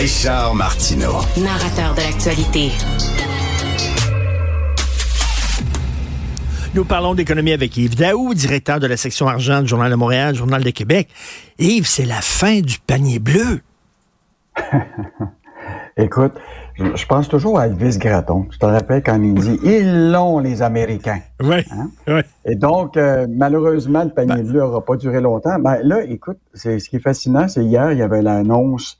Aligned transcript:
Richard 0.00 0.54
Martineau. 0.54 1.12
Narrateur 1.36 1.94
de 1.94 2.00
l'actualité. 2.00 2.70
Nous 6.74 6.86
parlons 6.86 7.14
d'économie 7.14 7.52
avec 7.52 7.76
Yves 7.76 7.96
Daou, 7.96 8.32
directeur 8.32 8.80
de 8.80 8.86
la 8.86 8.96
section 8.96 9.28
argent 9.28 9.60
du 9.60 9.66
Journal 9.68 9.90
de 9.90 9.96
Montréal, 9.96 10.34
Journal 10.34 10.64
de 10.64 10.70
Québec. 10.70 11.10
Yves, 11.58 11.86
c'est 11.86 12.06
la 12.06 12.22
fin 12.22 12.62
du 12.62 12.78
panier 12.78 13.18
bleu. 13.18 13.60
Écoute, 15.98 16.32
je, 16.78 17.04
pense 17.04 17.28
toujours 17.28 17.58
à 17.58 17.66
Elvis 17.66 17.98
Gratton. 17.98 18.46
Tu 18.50 18.58
te 18.58 18.64
rappelles 18.64 19.02
quand 19.02 19.22
il 19.22 19.34
dit 19.34 19.58
Ils 19.62 20.12
l'ont, 20.12 20.38
les 20.38 20.62
Américains. 20.62 21.20
Oui. 21.42 21.62
Hein? 21.72 22.22
Et 22.46 22.54
donc, 22.54 22.96
euh, 22.96 23.26
malheureusement, 23.28 24.04
le 24.04 24.10
panier 24.10 24.36
ben 24.36 24.48
bleu 24.48 24.60
n'aura 24.60 24.82
pas 24.82 24.96
duré 24.96 25.20
longtemps. 25.20 25.58
Ben, 25.58 25.78
là, 25.82 26.02
écoute, 26.04 26.38
c'est, 26.54 26.78
ce 26.78 26.88
qui 26.88 26.96
est 26.96 27.00
fascinant, 27.00 27.48
c'est 27.48 27.66
hier, 27.66 27.92
il 27.92 27.98
y 27.98 28.02
avait 28.02 28.22
l'annonce, 28.22 28.98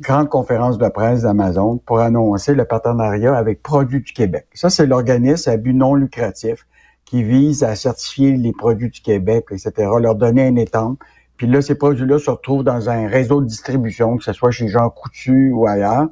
grande 0.00 0.28
conférence 0.28 0.78
de 0.78 0.88
presse 0.88 1.22
d'Amazon 1.22 1.78
pour 1.78 2.00
annoncer 2.00 2.54
le 2.54 2.64
partenariat 2.64 3.36
avec 3.36 3.62
Produits 3.62 4.00
du 4.00 4.12
Québec. 4.12 4.46
Ça, 4.54 4.70
c'est 4.70 4.86
l'organisme 4.86 5.50
à 5.50 5.56
but 5.56 5.74
non 5.74 5.94
lucratif 5.94 6.66
qui 7.04 7.22
vise 7.22 7.62
à 7.62 7.76
certifier 7.76 8.36
les 8.36 8.52
produits 8.52 8.90
du 8.90 9.00
Québec, 9.00 9.46
etc., 9.50 9.72
leur 10.00 10.14
donner 10.14 10.46
un 10.46 10.56
étang. 10.56 10.96
Puis 11.36 11.46
là, 11.46 11.60
ces 11.60 11.74
produits-là 11.74 12.18
se 12.18 12.30
retrouvent 12.30 12.64
dans 12.64 12.88
un 12.88 13.06
réseau 13.06 13.40
de 13.40 13.46
distribution, 13.46 14.16
que 14.16 14.24
ce 14.24 14.32
soit 14.32 14.50
chez 14.50 14.68
Jean 14.68 14.88
Coutu 14.88 15.50
ou 15.50 15.66
ailleurs. 15.66 16.08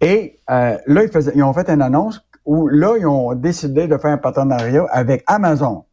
Et 0.00 0.38
euh, 0.50 0.78
là, 0.86 1.04
ils, 1.04 1.32
ils 1.34 1.42
ont 1.42 1.52
fait 1.52 1.68
une 1.68 1.82
annonce 1.82 2.24
où 2.44 2.68
là, 2.68 2.96
ils 2.98 3.06
ont 3.06 3.34
décidé 3.34 3.88
de 3.88 3.98
faire 3.98 4.12
un 4.12 4.18
partenariat 4.18 4.86
avec 4.90 5.24
Amazon, 5.26 5.84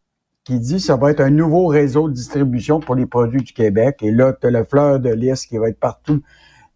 qui 0.44 0.60
dit 0.60 0.76
que 0.76 0.82
ça 0.82 0.96
va 0.96 1.12
être 1.12 1.22
un 1.22 1.32
nouveau 1.32 1.66
réseau 1.66 2.08
de 2.08 2.14
distribution 2.14 2.80
pour 2.80 2.96
les 2.96 3.08
produits 3.08 3.42
du 3.42 3.52
Québec. 3.52 3.98
Et 4.04 4.12
là, 4.12 4.32
tu 4.32 4.48
as 4.48 4.52
le 4.52 4.64
fleur 4.64 5.00
de 5.00 5.10
lys 5.10 5.48
qui 5.48 5.58
va 5.58 5.70
être 5.70 5.80
partout 5.80 6.22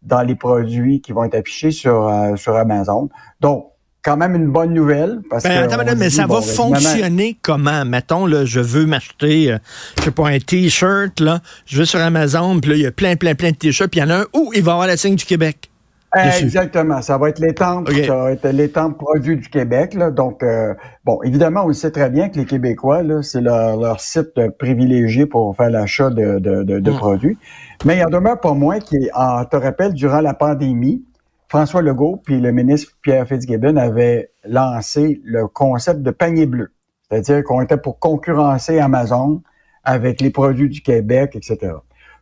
dans 0.01 0.21
les 0.21 0.35
produits 0.35 1.01
qui 1.01 1.11
vont 1.11 1.23
être 1.23 1.35
affichés 1.35 1.71
sur, 1.71 2.07
euh, 2.07 2.35
sur 2.35 2.55
Amazon. 2.55 3.09
Donc, 3.41 3.65
quand 4.01 4.17
même 4.17 4.35
une 4.35 4.47
bonne 4.47 4.73
nouvelle. 4.73 5.19
Parce 5.29 5.43
ben, 5.43 5.63
attends, 5.63 5.95
mais 5.97 6.09
ça 6.09 6.25
va 6.25 6.39
ben, 6.39 6.41
fonctionner 6.41 7.37
comment? 7.41 7.85
Mettons, 7.85 8.25
là, 8.25 8.45
je 8.45 8.59
veux 8.59 8.85
m'acheter, 8.85 9.51
euh, 9.51 9.57
je 9.97 10.05
sais 10.05 10.11
pas, 10.11 10.29
un 10.29 10.39
T-shirt, 10.39 11.19
là, 11.19 11.41
je 11.65 11.79
vais 11.79 11.85
sur 11.85 11.99
Amazon, 11.99 12.59
puis 12.59 12.71
là, 12.71 12.77
il 12.77 12.81
y 12.83 12.87
a 12.87 12.91
plein, 12.91 13.15
plein, 13.15 13.35
plein 13.35 13.51
de 13.51 13.57
T-shirts, 13.57 13.91
puis 13.91 13.99
il 13.99 14.03
y 14.03 14.05
en 14.05 14.09
a 14.09 14.21
un 14.21 14.25
où 14.33 14.51
il 14.55 14.63
va 14.63 14.73
avoir 14.73 14.87
la 14.87 14.97
signe 14.97 15.15
du 15.15 15.25
Québec. 15.25 15.68
Exactement. 16.15 17.01
Ça 17.01 17.17
va 17.17 17.29
être 17.29 17.39
l'étang, 17.39 17.83
ça 17.85 18.15
va 18.15 18.31
être 18.31 18.49
l'étang 18.49 18.91
produit 18.91 19.37
du 19.37 19.49
Québec. 19.49 19.93
Là. 19.93 20.09
Donc, 20.09 20.41
euh, 20.41 20.73
bon, 21.05 21.21
évidemment, 21.23 21.65
on 21.65 21.73
sait 21.73 21.91
très 21.91 22.09
bien 22.09 22.29
que 22.29 22.37
les 22.37 22.45
Québécois, 22.45 23.03
c'est 23.21 23.41
leur, 23.41 23.99
site 23.99 24.39
privilégié 24.57 25.25
pour 25.25 25.55
faire 25.55 25.69
l'achat 25.69 26.09
de, 26.09 26.39
de, 26.39 26.63
de, 26.63 26.91
hmm. 26.91 26.97
produits. 26.97 27.37
Mais 27.85 27.97
il 27.97 27.99
y 27.99 28.03
en 28.03 28.09
demeure 28.09 28.39
pas 28.39 28.53
moins 28.53 28.79
qui, 28.79 29.09
en, 29.13 29.45
te 29.45 29.55
rappelle, 29.55 29.93
durant 29.93 30.21
la 30.21 30.33
pandémie, 30.33 31.03
François 31.47 31.81
Legault 31.81 32.21
puis 32.23 32.39
le 32.39 32.51
ministre 32.51 32.93
Pierre 33.01 33.27
Fitzgibbon 33.27 33.75
avaient 33.75 34.31
lancé 34.45 35.19
le 35.23 35.47
concept 35.47 36.01
de 36.01 36.11
panier 36.11 36.45
bleu. 36.45 36.71
C'est-à-dire 37.09 37.43
qu'on 37.43 37.61
était 37.61 37.77
pour 37.77 37.97
concurrencer 37.99 38.79
Amazon 38.79 39.41
avec 39.83 40.21
les 40.21 40.29
produits 40.29 40.69
du 40.69 40.81
Québec, 40.81 41.35
etc. 41.35 41.73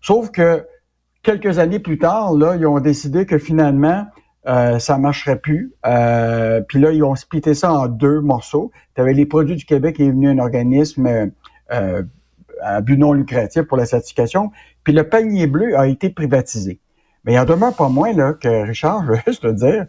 Sauf 0.02 0.32
que 0.32 0.66
quelques 1.28 1.60
années 1.60 1.80
plus 1.80 1.98
tard, 1.98 2.34
là, 2.36 2.56
ils 2.56 2.66
ont 2.66 2.80
décidé 2.80 3.26
que 3.26 3.38
finalement, 3.38 4.06
euh, 4.48 4.80
ça 4.80 4.98
marcherait 4.98 5.40
plus. 5.40 5.74
Euh, 5.86 6.62
puis 6.62 6.80
là, 6.80 6.94
ils 6.94 7.04
ont 7.04 7.16
splitté 7.16 7.54
ça 7.54 7.74
en 7.74 7.88
deux 7.88 8.22
morceaux. 8.22 8.72
Tu 8.96 9.02
avais 9.02 9.12
les 9.12 9.26
produits 9.26 9.58
du 9.58 9.66
Québec 9.66 10.00
est 10.00 10.10
venu 10.10 10.30
un 10.30 10.40
organisme 10.40 11.30
euh, 11.74 12.04
à 12.62 12.80
but 12.80 12.96
non 12.96 13.12
lucratif 13.12 13.64
pour 13.64 13.76
la 13.76 13.86
certification. 13.86 14.52
Puis 14.86 14.94
le 14.94 15.10
panier 15.10 15.48
bleu 15.48 15.78
a 15.78 15.88
été 15.88 16.10
privatisé. 16.10 16.80
Mais 17.26 17.34
il 17.34 17.40
en 17.40 17.46
demeure 17.46 17.76
pas 17.76 17.90
moins 17.90 18.14
là, 18.14 18.32
que 18.32 18.66
Richard, 18.66 19.04
je 19.08 19.12
veux 19.12 19.20
juste 19.28 19.42
te 19.42 19.52
dire 19.52 19.86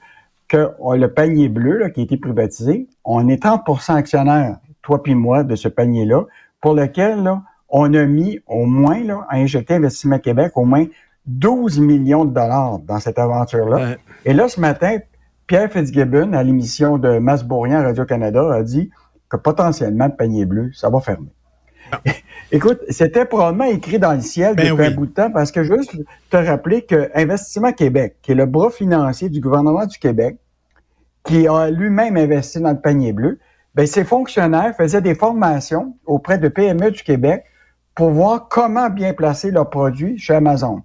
que 0.49 0.73
le 0.97 1.07
panier 1.07 1.49
bleu 1.49 1.79
là, 1.79 1.89
qui 1.89 2.01
a 2.01 2.03
été 2.03 2.17
privatisé, 2.17 2.89
on 3.05 3.29
est 3.29 3.45
30% 3.45 3.95
actionnaire, 3.95 4.57
toi 4.83 5.05
puis 5.05 5.15
moi, 5.15 5.45
de 5.45 5.55
ce 5.55 5.69
panier-là, 5.69 6.25
pour 6.61 6.75
lequel 6.75 7.23
là, 7.23 7.43
on 7.69 7.95
a 7.95 8.05
mis 8.07 8.41
au 8.49 8.65
moins, 8.67 9.05
là, 9.05 9.25
à 9.29 9.37
injecter 9.37 9.75
Investissement 9.75 10.19
Québec, 10.19 10.53
au 10.57 10.65
moins 10.65 10.87
12 11.29 11.79
millions 11.79 12.25
de 12.25 12.33
dollars 12.33 12.79
dans 12.81 12.99
cette 12.99 13.19
aventure-là. 13.19 13.97
Et 14.25 14.33
là, 14.33 14.49
ce 14.49 14.61
matin, 14.61 14.99
Pierre 15.47 15.71
Fitzgibbon, 15.71 16.33
à 16.33 16.43
l'émission 16.43 16.99
de 16.99 17.19
Masbourian 17.19 17.83
Radio-Canada, 17.83 18.53
a 18.53 18.63
dit 18.63 18.91
que 19.29 19.37
potentiellement, 19.37 20.07
le 20.07 20.17
panier 20.17 20.47
bleu, 20.47 20.71
ça 20.73 20.89
va 20.89 21.01
fermer. 21.01 21.29
Écoute, 22.53 22.81
c'était 22.89 23.25
probablement 23.25 23.65
écrit 23.65 23.99
dans 23.99 24.15
le 24.15 24.21
ciel 24.21 24.55
ben 24.55 24.71
depuis 24.71 24.87
un 24.87 24.91
bout 24.91 25.07
de 25.07 25.13
temps 25.13 25.31
parce 25.31 25.53
que 25.53 25.63
juste 25.63 25.97
te 26.31 26.37
rappeler 26.37 26.83
que 26.83 27.11
Investissement 27.15 27.73
Québec, 27.73 28.17
qui 28.23 28.33
est 28.33 28.35
le 28.35 28.47
bras 28.47 28.71
financier 28.71 29.29
du 29.29 29.41
gouvernement 29.41 29.87
du 29.87 29.99
Québec, 29.99 30.39
qui 31.25 31.47
a 31.47 31.71
lui-même 31.71 32.17
investi 32.17 32.61
dans 32.61 32.71
le 32.71 32.81
panier 32.81 33.13
bleu, 33.13 33.39
ben, 33.75 33.87
ses 33.87 34.05
fonctionnaires 34.05 34.75
faisaient 34.77 35.03
des 35.03 35.15
formations 35.15 35.97
auprès 36.07 36.39
de 36.39 36.49
PME 36.49 36.91
du 36.91 37.03
Québec 37.03 37.45
pour 37.95 38.11
voir 38.11 38.49
comment 38.49 38.89
bien 38.89 39.13
placer 39.13 39.51
leurs 39.51 39.69
produits 39.69 40.19
chez 40.19 40.35
Amazon. 40.35 40.83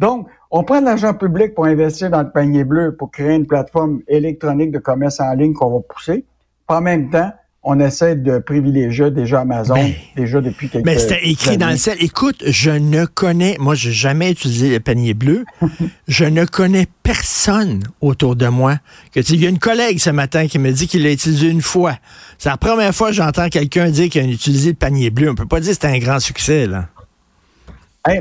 Donc, 0.00 0.28
on 0.50 0.64
prend 0.64 0.80
de 0.80 0.86
l'argent 0.86 1.12
public 1.12 1.54
pour 1.54 1.66
investir 1.66 2.08
dans 2.08 2.22
le 2.22 2.30
panier 2.30 2.64
bleu 2.64 2.96
pour 2.96 3.10
créer 3.10 3.36
une 3.36 3.46
plateforme 3.46 4.00
électronique 4.08 4.72
de 4.72 4.78
commerce 4.78 5.20
en 5.20 5.34
ligne 5.34 5.52
qu'on 5.52 5.70
va 5.70 5.80
pousser. 5.86 6.24
En 6.68 6.80
même 6.80 7.10
temps, 7.10 7.30
on 7.62 7.78
essaie 7.78 8.16
de 8.16 8.38
privilégier 8.38 9.10
déjà 9.10 9.40
Amazon 9.40 9.74
ben, 9.74 9.92
déjà 10.16 10.40
depuis 10.40 10.70
quelques 10.70 10.86
Mais 10.86 10.98
c'était 10.98 11.28
écrit 11.28 11.58
dans 11.58 11.68
le 11.68 11.76
ciel. 11.76 11.98
Écoute, 12.00 12.42
je 12.46 12.70
ne 12.70 13.04
connais, 13.04 13.56
moi, 13.60 13.74
j'ai 13.74 13.92
jamais 13.92 14.30
utilisé 14.30 14.70
le 14.70 14.80
panier 14.80 15.12
bleu. 15.12 15.44
je 16.08 16.24
ne 16.24 16.46
connais 16.46 16.86
personne 17.02 17.82
autour 18.00 18.36
de 18.36 18.46
moi. 18.46 18.76
Que, 19.12 19.20
il 19.20 19.42
y 19.42 19.44
a 19.44 19.50
une 19.50 19.58
collègue 19.58 19.98
ce 19.98 20.08
matin 20.08 20.46
qui 20.46 20.58
me 20.58 20.72
dit 20.72 20.88
qu'il 20.88 21.02
l'a 21.02 21.12
utilisé 21.12 21.48
une 21.48 21.60
fois. 21.60 21.96
C'est 22.38 22.48
la 22.48 22.56
première 22.56 22.94
fois 22.94 23.08
que 23.08 23.16
j'entends 23.16 23.50
quelqu'un 23.50 23.90
dire 23.90 24.08
qu'il 24.08 24.22
a 24.22 24.24
utilisé 24.24 24.70
le 24.70 24.76
panier 24.76 25.10
bleu. 25.10 25.28
On 25.28 25.34
peut 25.34 25.44
pas 25.44 25.60
dire 25.60 25.68
que 25.68 25.74
c'était 25.74 25.88
un 25.88 25.98
grand 25.98 26.20
succès, 26.20 26.66
là. 26.66 26.88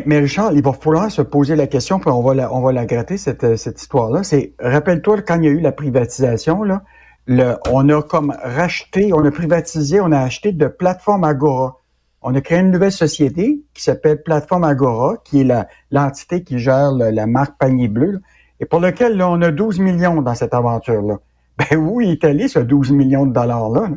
Mais 0.05 0.19
Richard, 0.19 0.53
il 0.53 0.61
va 0.61 0.73
falloir 0.73 1.09
se 1.09 1.21
poser 1.21 1.55
la 1.55 1.67
question, 1.67 1.99
puis 1.99 2.09
on 2.09 2.21
va 2.21 2.33
la, 2.33 2.53
on 2.53 2.61
va 2.61 2.71
la 2.71 2.85
gratter, 2.85 3.17
cette, 3.17 3.55
cette 3.55 3.81
histoire-là. 3.81 4.23
C'est, 4.23 4.53
rappelle-toi, 4.59 5.21
quand 5.21 5.37
il 5.37 5.45
y 5.45 5.47
a 5.47 5.51
eu 5.51 5.61
la 5.61 5.71
privatisation, 5.71 6.63
là, 6.63 6.83
on 7.69 7.87
a 7.89 8.01
comme 8.01 8.35
racheté, 8.43 9.13
on 9.13 9.23
a 9.23 9.31
privatisé, 9.31 10.01
on 10.01 10.11
a 10.11 10.19
acheté 10.19 10.51
de 10.51 10.67
Plateforme 10.67 11.23
Agora. 11.23 11.77
On 12.21 12.35
a 12.35 12.41
créé 12.41 12.59
une 12.59 12.71
nouvelle 12.71 12.91
société 12.91 13.61
qui 13.73 13.83
s'appelle 13.83 14.21
Plateforme 14.21 14.65
Agora, 14.65 15.17
qui 15.23 15.41
est 15.41 15.67
l'entité 15.91 16.43
qui 16.43 16.59
gère 16.59 16.91
la 16.91 17.27
marque 17.27 17.57
Panier 17.57 17.87
Bleu, 17.87 18.21
et 18.59 18.65
pour 18.65 18.79
lequel 18.81 19.15
là, 19.15 19.29
on 19.29 19.41
a 19.41 19.51
12 19.51 19.79
millions 19.79 20.21
dans 20.21 20.35
cette 20.35 20.53
aventure-là. 20.53 21.19
Ben 21.57 21.77
oui, 21.77 22.07
il 22.07 22.11
est 22.11 22.23
allé 22.23 22.47
ce 22.47 22.59
12 22.59 22.91
millions 22.91 23.25
de 23.25 23.33
dollars-là. 23.33 23.89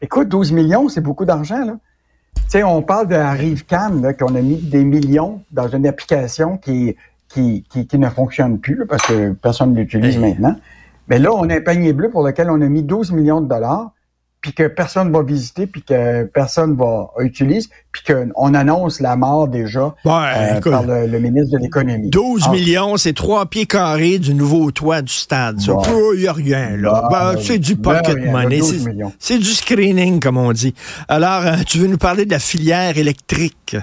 Écoute, 0.00 0.28
12 0.28 0.52
millions, 0.52 0.88
c'est 0.88 1.02
beaucoup 1.02 1.24
d'argent. 1.26 1.64
Là. 1.64 1.76
Tu 2.34 2.58
sais, 2.58 2.62
on 2.64 2.82
parle 2.82 3.08
de 3.08 3.14
Arrive-Can, 3.14 4.02
qu'on 4.18 4.34
a 4.34 4.40
mis 4.40 4.56
des 4.56 4.84
millions 4.84 5.42
dans 5.52 5.68
une 5.68 5.86
application 5.86 6.56
qui, 6.56 6.96
qui, 7.28 7.62
qui, 7.62 7.98
ne 7.98 8.08
fonctionne 8.08 8.58
plus 8.58 8.86
parce 8.86 9.06
que 9.06 9.32
personne 9.32 9.72
ne 9.72 9.78
l'utilise 9.78 10.18
maintenant. 10.18 10.56
Mais 11.08 11.18
là, 11.18 11.32
on 11.32 11.48
a 11.48 11.56
un 11.56 11.60
panier 11.60 11.92
bleu 11.92 12.10
pour 12.10 12.26
lequel 12.26 12.50
on 12.50 12.60
a 12.60 12.68
mis 12.68 12.82
12 12.82 13.12
millions 13.12 13.40
de 13.40 13.48
dollars, 13.48 13.92
puis 14.40 14.54
que 14.54 14.66
personne 14.68 15.12
va 15.12 15.22
visiter, 15.22 15.66
puis 15.66 15.82
que 15.82 16.24
personne 16.24 16.74
va 16.74 17.10
utiliser, 17.18 17.68
puis 17.92 18.02
qu'on 18.04 18.54
annonce 18.54 19.00
la 19.00 19.14
mort 19.16 19.48
déjà 19.48 19.94
euh, 20.06 20.60
par 20.60 20.82
le, 20.84 21.18
ministre 21.18 21.58
de 21.58 21.62
l'Économie. 21.62 22.08
12 22.08 22.44
ah. 22.46 22.50
millions, 22.50 22.96
c'est 22.96 23.12
trois 23.12 23.46
pieds 23.46 23.66
carrés 23.66 24.18
du 24.18 24.34
nouveau 24.34 24.70
toit 24.70 25.02
du 25.02 25.12
stade. 25.12 25.60
Il 25.60 26.20
n'y 26.20 26.26
a 26.26 26.32
rien, 26.32 26.76
là. 26.76 27.08
Ben, 27.10 27.40
c'est 27.40 27.58
du 27.58 27.76
pocket 27.76 28.16
money. 28.30 28.60
C'est 29.18 29.38
du 29.38 29.52
screening, 29.52 30.20
comme 30.20 30.38
on 30.38 30.52
dit. 30.52 30.74
Alors, 31.08 31.46
euh, 31.46 31.56
tu 31.66 31.78
veux 31.78 31.88
nous 31.88 31.98
parler 31.98 32.24
de 32.24 32.30
la 32.30 32.38
filière 32.38 32.96
électrique? 32.96 33.76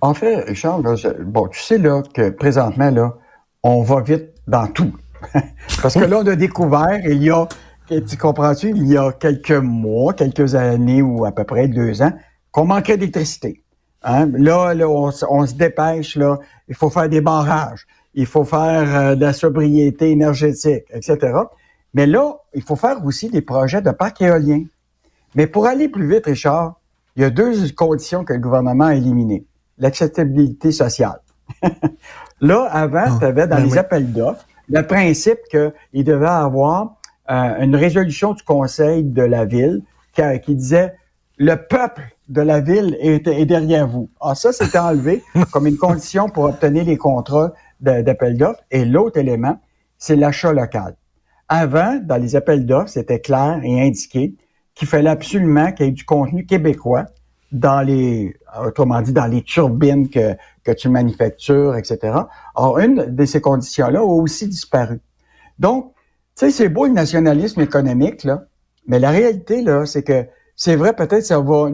En 0.00 0.12
fait, 0.12 0.42
Richard, 0.42 0.82
bon, 1.24 1.48
tu 1.48 1.60
sais 1.60 1.78
là 1.78 2.02
que 2.12 2.30
présentement, 2.30 2.90
là, 2.90 3.14
on 3.62 3.82
va 3.82 4.02
vite 4.02 4.26
dans 4.46 4.66
tout. 4.66 4.92
Parce 5.82 5.94
que 5.94 6.04
là, 6.04 6.18
on 6.18 6.26
a 6.26 6.36
découvert, 6.36 7.00
il 7.04 7.22
y 7.22 7.30
a, 7.30 7.48
tu 7.88 8.16
comprends-tu, 8.16 8.70
il 8.70 8.86
y 8.86 8.96
a 8.96 9.12
quelques 9.12 9.50
mois, 9.50 10.14
quelques 10.14 10.54
années 10.54 11.02
ou 11.02 11.24
à 11.24 11.32
peu 11.32 11.44
près 11.44 11.68
deux 11.68 12.02
ans, 12.02 12.12
qu'on 12.50 12.64
manquait 12.64 12.96
d'électricité. 12.96 13.62
Hein? 14.02 14.30
Là, 14.34 14.74
là 14.74 14.88
on, 14.88 15.10
se 15.46 15.54
dépêche, 15.54 16.16
là, 16.16 16.38
il 16.68 16.74
faut 16.74 16.90
faire 16.90 17.08
des 17.08 17.20
barrages, 17.20 17.86
il 18.14 18.26
faut 18.26 18.44
faire 18.44 18.96
euh, 18.96 19.14
de 19.14 19.20
la 19.22 19.32
sobriété 19.32 20.10
énergétique, 20.10 20.84
etc. 20.92 21.18
Mais 21.94 22.06
là, 22.06 22.36
il 22.54 22.62
faut 22.62 22.76
faire 22.76 23.04
aussi 23.04 23.28
des 23.28 23.42
projets 23.42 23.82
de 23.82 23.90
parcs 23.90 24.20
éoliens. 24.20 24.64
Mais 25.34 25.46
pour 25.46 25.66
aller 25.66 25.88
plus 25.88 26.08
vite, 26.08 26.26
Richard, 26.26 26.80
il 27.16 27.22
y 27.22 27.24
a 27.24 27.30
deux 27.30 27.70
conditions 27.72 28.24
que 28.24 28.32
le 28.32 28.40
gouvernement 28.40 28.86
a 28.86 28.94
éliminées. 28.94 29.46
L'acceptabilité 29.78 30.72
sociale. 30.72 31.20
là, 32.40 32.68
avant, 32.70 33.04
ah, 33.06 33.16
tu 33.18 33.24
avais 33.24 33.46
dans 33.46 33.56
ben 33.56 33.64
les 33.64 33.78
appels 33.78 34.12
d'offres 34.12 34.46
le 34.68 34.82
principe 34.82 35.40
qu'il 35.50 36.04
devait 36.04 36.26
avoir 36.26 36.94
euh, 37.30 37.60
une 37.60 37.76
résolution 37.76 38.34
du 38.34 38.42
conseil 38.42 39.04
de 39.04 39.22
la 39.22 39.44
ville 39.44 39.82
qui, 40.12 40.22
qui 40.44 40.54
disait 40.54 40.94
le 41.38 41.56
peuple 41.56 42.02
de 42.28 42.40
la 42.40 42.60
ville 42.60 42.96
est, 43.00 43.44
derrière 43.46 43.86
vous. 43.86 44.08
Ah, 44.20 44.34
ça, 44.34 44.52
c'était 44.52 44.78
enlevé 44.78 45.22
comme 45.52 45.66
une 45.66 45.76
condition 45.76 46.28
pour 46.28 46.44
obtenir 46.44 46.84
les 46.84 46.96
contrats 46.96 47.52
d'appel 47.80 48.36
d'offres. 48.36 48.62
Et 48.70 48.84
l'autre 48.84 49.18
élément, 49.18 49.60
c'est 49.98 50.16
l'achat 50.16 50.52
local. 50.52 50.96
Avant, 51.48 52.00
dans 52.02 52.16
les 52.16 52.36
appels 52.36 52.64
d'offres, 52.64 52.88
c'était 52.88 53.20
clair 53.20 53.60
et 53.62 53.82
indiqué 53.82 54.34
qu'il 54.74 54.88
fallait 54.88 55.10
absolument 55.10 55.72
qu'il 55.72 55.86
y 55.86 55.88
ait 55.90 55.92
du 55.92 56.04
contenu 56.04 56.46
québécois 56.46 57.06
dans 57.52 57.82
les, 57.82 58.34
autrement 58.60 59.00
dit, 59.02 59.12
dans 59.12 59.26
les 59.26 59.42
turbines 59.42 60.08
que, 60.08 60.34
que 60.64 60.72
tu 60.72 60.88
manufactures, 60.88 61.76
etc. 61.76 62.18
Or, 62.54 62.78
une 62.78 63.14
de 63.14 63.24
ces 63.24 63.40
conditions-là 63.40 64.00
a 64.00 64.02
aussi 64.02 64.48
disparu. 64.48 65.00
Donc, 65.58 65.93
sais, 66.34 66.50
c'est 66.50 66.68
beau 66.68 66.86
le 66.86 66.92
nationalisme 66.92 67.60
économique, 67.60 68.24
là, 68.24 68.44
mais 68.86 68.98
la 68.98 69.10
réalité, 69.10 69.62
là, 69.62 69.86
c'est 69.86 70.02
que 70.02 70.26
c'est 70.56 70.76
vrai, 70.76 70.94
peut-être 70.94 71.24
ça 71.24 71.40
va 71.40 71.70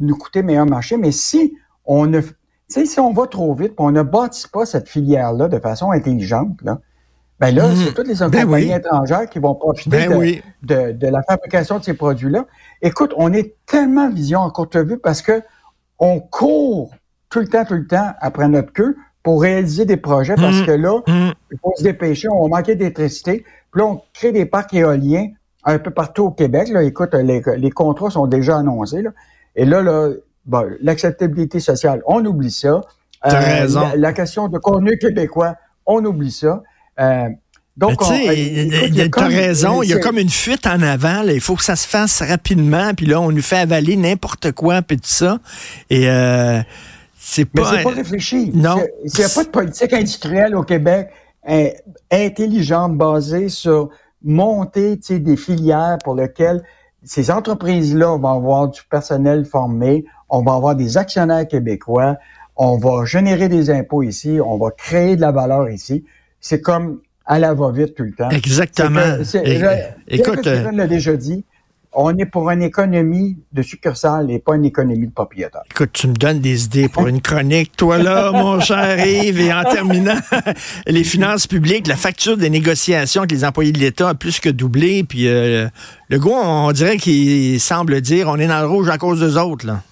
nous 0.00 0.16
coûter 0.16 0.42
meilleur 0.42 0.66
marché, 0.66 0.96
mais 0.96 1.12
si 1.12 1.56
on 1.84 2.06
ne, 2.06 2.20
si 2.68 3.00
on 3.00 3.12
va 3.12 3.26
trop 3.26 3.54
vite, 3.54 3.74
on 3.78 3.90
ne 3.90 4.02
bâtit 4.02 4.48
pas 4.48 4.66
cette 4.66 4.88
filière-là 4.88 5.48
de 5.48 5.58
façon 5.58 5.90
intelligente, 5.90 6.60
là, 6.62 6.80
ben 7.40 7.52
là, 7.52 7.68
hmm. 7.68 7.76
c'est 7.76 7.94
toutes 7.94 8.06
les 8.06 8.14
ben 8.14 8.44
compagnies 8.44 8.72
étrangères 8.72 9.28
qui 9.28 9.40
vont 9.40 9.56
profiter 9.56 10.06
ben 10.06 10.40
de, 10.62 10.92
de, 10.92 11.06
la 11.08 11.22
fabrication 11.24 11.80
de 11.80 11.82
ces 11.82 11.94
produits-là. 11.94 12.46
Écoute, 12.82 13.12
on 13.16 13.32
est 13.32 13.56
tellement 13.66 14.08
vision 14.10 14.44
à 14.44 14.50
courte 14.50 14.76
vue 14.76 14.96
parce 14.98 15.22
que 15.22 15.42
on 15.98 16.20
court 16.20 16.94
tout 17.30 17.40
le 17.40 17.48
temps, 17.48 17.64
tout 17.64 17.74
le 17.74 17.86
temps 17.86 18.12
après 18.20 18.46
notre 18.46 18.72
queue 18.72 18.96
pour 19.22 19.42
réaliser 19.42 19.84
des 19.84 19.96
projets 19.96 20.34
parce 20.34 20.60
hmm. 20.60 20.66
que 20.66 20.70
là, 20.72 21.02
hmm. 21.06 21.32
il 21.52 21.58
faut 21.62 21.72
se 21.76 21.82
dépêcher, 21.82 22.28
on 22.28 22.48
manquer 22.48 22.74
d'électricité. 22.74 23.44
Puis 23.70 23.80
là, 23.80 23.86
on 23.86 24.02
crée 24.12 24.32
des 24.32 24.46
parcs 24.46 24.74
éoliens 24.74 25.28
un 25.64 25.78
peu 25.78 25.90
partout 25.90 26.24
au 26.24 26.30
Québec. 26.30 26.68
Là. 26.68 26.82
Écoute, 26.82 27.14
les, 27.14 27.42
les 27.56 27.70
contrats 27.70 28.10
sont 28.10 28.26
déjà 28.26 28.58
annoncés. 28.58 29.02
Là. 29.02 29.10
Et 29.54 29.64
là, 29.64 29.82
là 29.82 30.10
l'acceptabilité 30.80 31.60
sociale, 31.60 32.02
on 32.06 32.24
oublie 32.24 32.50
ça. 32.50 32.80
T'as 33.22 33.40
euh, 33.40 33.60
raison. 33.60 33.92
La, 33.96 34.12
question 34.12 34.48
de 34.48 34.58
contenu 34.58 34.98
québécois, 34.98 35.54
on 35.86 36.04
oublie 36.04 36.32
ça. 36.32 36.62
Euh, 36.98 37.28
donc, 37.76 37.98
tu 37.98 38.04
sais, 38.04 39.08
as 39.16 39.26
raison, 39.26 39.82
il 39.82 39.90
y 39.90 39.92
a 39.94 39.98
comme 39.98 40.18
une 40.18 40.28
fuite 40.28 40.66
en 40.66 40.82
avant. 40.82 41.22
il 41.22 41.40
faut 41.40 41.56
que 41.56 41.64
ça 41.64 41.76
se 41.76 41.86
fasse 41.88 42.20
rapidement, 42.20 42.92
puis 42.94 43.06
là, 43.06 43.20
on 43.20 43.32
nous 43.32 43.42
fait 43.42 43.58
avaler 43.58 43.96
n'importe 43.96 44.52
quoi, 44.52 44.82
puis 44.82 44.98
tout 44.98 45.04
ça. 45.04 45.38
Et 45.88 46.08
euh, 46.08 46.60
c'est 47.24 47.44
pas. 47.44 47.62
Mais 47.62 47.76
c'est 47.76 47.82
pas 47.84 47.90
réfléchi. 47.90 48.50
Non. 48.52 48.76
Il 49.04 49.12
n'y 49.16 49.24
a 49.24 49.28
pas 49.28 49.44
de 49.44 49.48
politique 49.48 49.92
industrielle 49.92 50.56
au 50.56 50.64
Québec 50.64 51.10
intelligente 52.10 52.96
basée 52.96 53.48
sur 53.48 53.90
monter 54.22 54.96
des 54.96 55.36
filières 55.36 55.98
pour 56.04 56.14
lesquelles 56.14 56.62
ces 57.04 57.30
entreprises-là 57.30 58.16
vont 58.16 58.36
avoir 58.36 58.68
du 58.68 58.80
personnel 58.88 59.44
formé, 59.44 60.04
on 60.28 60.42
va 60.42 60.54
avoir 60.54 60.76
des 60.76 60.96
actionnaires 60.96 61.48
québécois, 61.48 62.16
on 62.56 62.76
va 62.76 63.04
générer 63.04 63.48
des 63.48 63.70
impôts 63.70 64.02
ici, 64.02 64.38
on 64.44 64.56
va 64.56 64.70
créer 64.70 65.16
de 65.16 65.20
la 65.20 65.32
valeur 65.32 65.68
ici. 65.68 66.04
C'est 66.40 66.60
comme 66.60 67.00
à 67.26 67.38
la 67.38 67.54
va-vite 67.54 67.94
tout 67.94 68.04
le 68.04 68.12
temps. 68.12 68.30
Exactement. 68.30 69.18
écoute, 70.06 70.46
euh, 70.46 70.70
l'a 70.70 70.86
déjà 70.86 71.16
dit, 71.16 71.44
on 71.94 72.16
est 72.16 72.26
pour 72.26 72.50
une 72.50 72.62
économie 72.62 73.36
de 73.52 73.62
succursale 73.62 74.30
et 74.30 74.38
pas 74.38 74.56
une 74.56 74.64
économie 74.64 75.06
de 75.06 75.12
propriétaire. 75.12 75.62
Écoute, 75.70 75.90
tu 75.92 76.08
me 76.08 76.14
donnes 76.14 76.40
des 76.40 76.64
idées 76.64 76.88
pour 76.88 77.06
une 77.06 77.20
chronique, 77.20 77.76
toi 77.76 77.98
là, 77.98 78.32
mon 78.32 78.60
cher 78.60 79.06
Yves. 79.06 79.40
Et 79.40 79.52
en 79.52 79.62
terminant, 79.64 80.16
les 80.86 81.04
finances 81.04 81.46
publiques, 81.46 81.86
la 81.86 81.96
facture 81.96 82.36
des 82.36 82.50
négociations 82.50 83.22
avec 83.22 83.32
les 83.32 83.44
employés 83.44 83.72
de 83.72 83.78
l'État 83.78 84.10
a 84.10 84.14
plus 84.14 84.40
que 84.40 84.48
doublé. 84.48 85.04
Puis 85.04 85.28
euh, 85.28 85.68
le 86.08 86.18
gars, 86.18 86.30
on 86.30 86.72
dirait 86.72 86.96
qu'il 86.96 87.60
semble 87.60 88.00
dire 88.00 88.28
on 88.28 88.36
est 88.36 88.48
dans 88.48 88.60
le 88.60 88.66
rouge 88.66 88.88
à 88.88 88.98
cause 88.98 89.20
des 89.20 89.36
autres. 89.36 89.66
Là. 89.66 89.82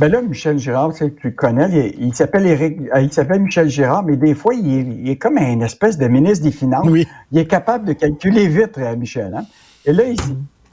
Ben 0.00 0.10
là, 0.10 0.22
Michel 0.22 0.58
Girard, 0.58 0.94
tu, 0.94 1.12
le 1.22 1.30
connais, 1.32 1.94
il, 1.98 2.14
s'appelle 2.14 2.46
Eric, 2.46 2.78
euh, 2.94 3.02
il 3.02 3.12
s'appelle 3.12 3.40
Michel 3.40 3.68
Girard, 3.68 4.04
mais 4.04 4.16
des 4.16 4.34
fois, 4.34 4.54
il 4.54 5.06
est, 5.08 5.16
comme 5.16 5.36
un 5.36 5.60
espèce 5.60 5.98
de 5.98 6.08
ministre 6.08 6.44
des 6.44 6.50
Finances. 6.50 6.88
Oui. 6.88 7.06
Il 7.30 7.38
est 7.38 7.46
capable 7.46 7.84
de 7.84 7.92
calculer 7.92 8.48
vite, 8.48 8.78
euh, 8.78 8.96
Michel. 8.96 9.34
Hein? 9.36 9.44
Et 9.84 9.92
là, 9.92 10.04
il, 10.04 10.16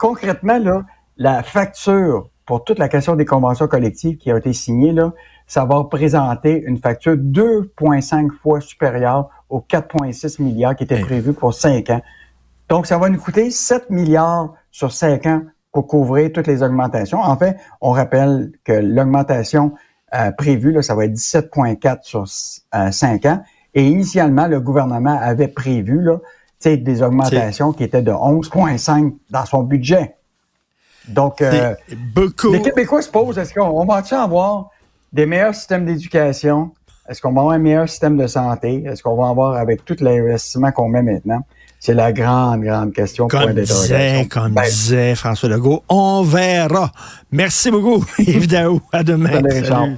concrètement, 0.00 0.58
là, 0.58 0.82
la 1.18 1.42
facture 1.42 2.30
pour 2.46 2.64
toute 2.64 2.78
la 2.78 2.88
question 2.88 3.14
des 3.14 3.26
conventions 3.26 3.68
collectives 3.68 4.16
qui 4.16 4.32
a 4.32 4.38
été 4.38 4.52
signée, 4.52 4.92
là, 4.92 5.12
ça 5.46 5.64
va 5.64 5.76
représenter 5.76 6.62
une 6.66 6.78
facture 6.78 7.14
2,5 7.14 8.30
fois 8.42 8.60
supérieure 8.60 9.28
aux 9.50 9.60
4,6 9.60 10.42
milliards 10.42 10.74
qui 10.74 10.84
étaient 10.84 11.00
prévus 11.00 11.34
pour 11.34 11.54
5 11.54 11.90
ans. 11.90 12.00
Donc, 12.68 12.86
ça 12.86 12.98
va 12.98 13.08
nous 13.08 13.18
coûter 13.18 13.50
7 13.50 13.90
milliards 13.90 14.54
sur 14.70 14.90
5 14.90 15.26
ans 15.26 15.42
pour 15.70 15.86
couvrir 15.86 16.32
toutes 16.32 16.46
les 16.46 16.62
augmentations. 16.62 17.20
En 17.20 17.36
fait, 17.36 17.56
on 17.80 17.90
rappelle 17.90 18.52
que 18.64 18.72
l'augmentation 18.72 19.74
euh, 20.14 20.32
prévue, 20.32 20.72
là, 20.72 20.82
ça 20.82 20.94
va 20.94 21.04
être 21.04 21.12
17,4 21.12 21.98
sur 22.02 22.26
5 22.26 23.26
euh, 23.26 23.30
ans. 23.30 23.42
Et 23.74 23.86
initialement, 23.86 24.48
le 24.48 24.60
gouvernement 24.60 25.16
avait 25.20 25.48
prévu 25.48 26.00
là, 26.00 26.18
des 26.64 27.02
augmentations 27.02 27.72
qui 27.72 27.84
étaient 27.84 28.02
de 28.02 28.12
11,5 28.12 29.14
dans 29.30 29.46
son 29.46 29.62
budget. 29.62 30.16
Donc, 31.08 31.40
euh, 31.42 31.74
les 32.52 32.62
Québécois 32.62 33.02
se 33.02 33.10
posent, 33.10 33.38
est-ce 33.38 33.54
qu'on 33.54 33.84
va-tu 33.84 34.14
avoir 34.14 34.70
des 35.12 35.26
meilleurs 35.26 35.54
systèmes 35.54 35.86
d'éducation? 35.86 36.72
Est-ce 37.08 37.20
qu'on 37.20 37.32
va 37.32 37.40
avoir 37.40 37.54
un 37.54 37.58
meilleur 37.58 37.88
système 37.88 38.16
de 38.16 38.26
santé? 38.26 38.84
Est-ce 38.86 39.02
qu'on 39.02 39.16
va 39.16 39.28
avoir 39.28 39.56
avec 39.56 39.84
tout 39.84 39.96
l'investissement 40.00 40.70
qu'on 40.70 40.88
met 40.88 41.02
maintenant? 41.02 41.40
C'est 41.80 41.94
la 41.94 42.12
grande, 42.12 42.62
grande 42.62 42.92
question. 42.92 43.26
Comme 43.26 43.54
disait, 43.54 44.28
comme 44.30 44.52
ben, 44.52 44.62
disait 44.64 45.14
François 45.14 45.48
Legault, 45.48 45.82
on 45.88 46.22
verra. 46.22 46.92
Merci 47.32 47.70
beaucoup, 47.70 48.04
Yves 48.18 48.46
Daou. 48.46 48.80
À 48.92 49.02
demain. 49.02 49.40
Salut. 49.64 49.96